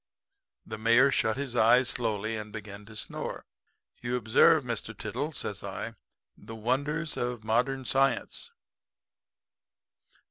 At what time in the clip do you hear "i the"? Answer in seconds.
5.63-6.55